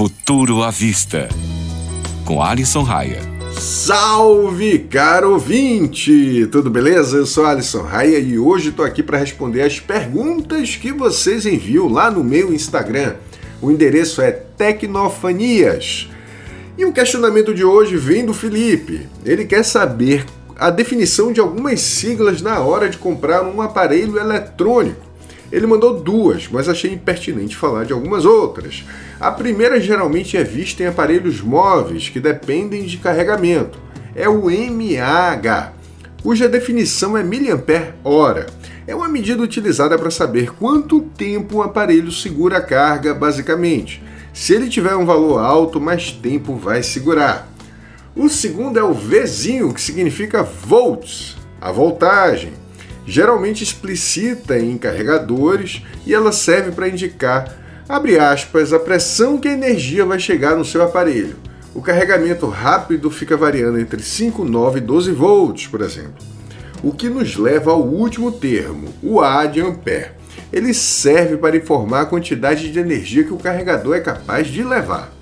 Futuro 0.00 0.62
à 0.62 0.70
Vista, 0.70 1.28
com 2.24 2.42
Alisson 2.42 2.82
Raia. 2.82 3.20
Salve, 3.52 4.78
caro 4.78 5.32
ouvinte! 5.32 6.48
Tudo 6.50 6.70
beleza? 6.70 7.18
Eu 7.18 7.26
sou 7.26 7.44
Alisson 7.44 7.82
Raia 7.82 8.18
e 8.18 8.38
hoje 8.38 8.70
estou 8.70 8.82
aqui 8.82 9.02
para 9.02 9.18
responder 9.18 9.60
as 9.60 9.78
perguntas 9.78 10.74
que 10.74 10.90
vocês 10.90 11.44
enviam 11.44 11.86
lá 11.86 12.10
no 12.10 12.24
meu 12.24 12.50
Instagram. 12.50 13.16
O 13.60 13.70
endereço 13.70 14.22
é 14.22 14.32
Tecnofanias. 14.32 16.08
E 16.78 16.86
o 16.86 16.94
questionamento 16.94 17.52
de 17.52 17.62
hoje 17.62 17.98
vem 17.98 18.24
do 18.24 18.32
Felipe. 18.32 19.06
Ele 19.22 19.44
quer 19.44 19.62
saber 19.62 20.24
a 20.58 20.70
definição 20.70 21.30
de 21.30 21.40
algumas 21.40 21.78
siglas 21.78 22.40
na 22.40 22.58
hora 22.60 22.88
de 22.88 22.96
comprar 22.96 23.42
um 23.42 23.60
aparelho 23.60 24.18
eletrônico. 24.18 25.09
Ele 25.52 25.66
mandou 25.66 26.00
duas, 26.00 26.48
mas 26.48 26.68
achei 26.68 26.92
impertinente 26.92 27.56
falar 27.56 27.84
de 27.84 27.92
algumas 27.92 28.24
outras. 28.24 28.84
A 29.18 29.32
primeira 29.32 29.80
geralmente 29.80 30.36
é 30.36 30.44
vista 30.44 30.82
em 30.82 30.86
aparelhos 30.86 31.40
móveis 31.40 32.08
que 32.08 32.20
dependem 32.20 32.84
de 32.84 32.98
carregamento. 32.98 33.78
É 34.14 34.28
o 34.28 34.44
mAh, 34.44 35.72
cuja 36.22 36.48
definição 36.48 37.16
é 37.16 37.24
mAh. 37.24 38.46
É 38.86 38.94
uma 38.94 39.08
medida 39.08 39.42
utilizada 39.42 39.98
para 39.98 40.10
saber 40.10 40.52
quanto 40.52 41.00
tempo 41.00 41.58
o 41.58 41.62
aparelho 41.62 42.12
segura 42.12 42.58
a 42.58 42.62
carga, 42.62 43.12
basicamente. 43.12 44.02
Se 44.32 44.54
ele 44.54 44.68
tiver 44.68 44.94
um 44.94 45.04
valor 45.04 45.38
alto, 45.38 45.80
mais 45.80 46.12
tempo 46.12 46.54
vai 46.54 46.82
segurar. 46.82 47.48
O 48.14 48.28
segundo 48.28 48.78
é 48.78 48.82
o 48.82 48.92
Vzinho, 48.92 49.72
que 49.74 49.80
significa 49.80 50.42
volts, 50.42 51.36
a 51.60 51.70
voltagem 51.70 52.52
geralmente 53.10 53.64
explicita 53.64 54.56
em 54.56 54.78
carregadores 54.78 55.82
e 56.06 56.14
ela 56.14 56.30
serve 56.30 56.70
para 56.70 56.88
indicar, 56.88 57.52
abre 57.88 58.16
aspas, 58.16 58.72
a 58.72 58.78
pressão 58.78 59.36
que 59.36 59.48
a 59.48 59.52
energia 59.52 60.06
vai 60.06 60.20
chegar 60.20 60.54
no 60.54 60.64
seu 60.64 60.80
aparelho. 60.80 61.36
O 61.74 61.82
carregamento 61.82 62.46
rápido 62.46 63.10
fica 63.10 63.36
variando 63.36 63.80
entre 63.80 64.00
5, 64.00 64.44
9 64.44 64.78
e 64.78 64.80
12 64.80 65.12
volts, 65.12 65.66
por 65.66 65.80
exemplo. 65.80 66.14
O 66.84 66.92
que 66.92 67.08
nos 67.08 67.36
leva 67.36 67.72
ao 67.72 67.82
último 67.82 68.30
termo, 68.30 68.94
o 69.02 69.20
A 69.20 69.44
de 69.44 69.60
ampere. 69.60 70.12
Ele 70.52 70.72
serve 70.72 71.36
para 71.36 71.56
informar 71.56 72.02
a 72.02 72.06
quantidade 72.06 72.70
de 72.70 72.78
energia 72.78 73.24
que 73.24 73.34
o 73.34 73.38
carregador 73.38 73.96
é 73.96 74.00
capaz 74.00 74.46
de 74.46 74.62
levar. 74.62 75.12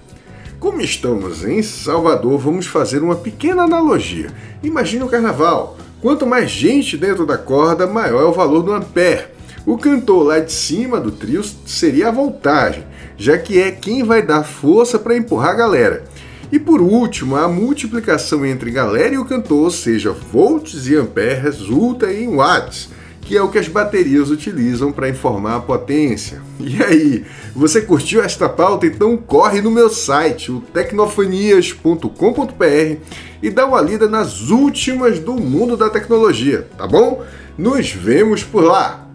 Como 0.60 0.82
estamos 0.82 1.42
em 1.44 1.62
Salvador, 1.62 2.38
vamos 2.38 2.66
fazer 2.66 3.02
uma 3.02 3.16
pequena 3.16 3.62
analogia. 3.62 4.30
Imagine 4.62 5.04
o 5.04 5.08
carnaval. 5.08 5.78
Quanto 6.00 6.24
mais 6.24 6.48
gente 6.48 6.96
dentro 6.96 7.26
da 7.26 7.36
corda, 7.36 7.84
maior 7.84 8.22
é 8.22 8.24
o 8.24 8.32
valor 8.32 8.62
do 8.62 8.72
ampere. 8.72 9.26
O 9.66 9.76
cantor 9.76 10.26
lá 10.26 10.38
de 10.38 10.52
cima 10.52 11.00
do 11.00 11.10
trio 11.10 11.42
seria 11.66 12.08
a 12.08 12.12
voltagem, 12.12 12.84
já 13.16 13.36
que 13.36 13.60
é 13.60 13.72
quem 13.72 14.04
vai 14.04 14.22
dar 14.22 14.44
força 14.44 14.96
para 14.96 15.16
empurrar 15.16 15.50
a 15.50 15.56
galera. 15.56 16.04
E 16.52 16.58
por 16.58 16.80
último, 16.80 17.36
a 17.36 17.48
multiplicação 17.48 18.46
entre 18.46 18.70
galera 18.70 19.14
e 19.14 19.18
o 19.18 19.24
cantor, 19.24 19.64
ou 19.64 19.70
seja, 19.70 20.12
volts 20.12 20.86
e 20.86 20.94
ampere, 20.94 21.40
resulta 21.40 22.12
em 22.12 22.28
watts, 22.34 22.90
que 23.28 23.36
é 23.36 23.42
o 23.42 23.50
que 23.50 23.58
as 23.58 23.68
baterias 23.68 24.30
utilizam 24.30 24.90
para 24.90 25.10
informar 25.10 25.56
a 25.56 25.60
potência. 25.60 26.40
E 26.58 26.82
aí, 26.82 27.26
você 27.54 27.82
curtiu 27.82 28.22
esta 28.22 28.48
pauta? 28.48 28.86
Então 28.86 29.14
corre 29.18 29.60
no 29.60 29.70
meu 29.70 29.90
site, 29.90 30.50
o 30.50 30.62
tecnofanias.com.br 30.72 32.96
e 33.42 33.50
dá 33.50 33.66
uma 33.66 33.82
lida 33.82 34.08
nas 34.08 34.48
últimas 34.48 35.18
do 35.18 35.34
mundo 35.34 35.76
da 35.76 35.90
tecnologia, 35.90 36.66
tá 36.78 36.86
bom? 36.86 37.22
Nos 37.58 37.92
vemos 37.92 38.42
por 38.42 38.64
lá! 38.64 39.07